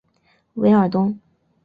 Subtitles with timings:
[0.55, 1.19] 韦尔东。